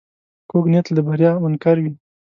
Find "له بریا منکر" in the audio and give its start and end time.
0.95-1.77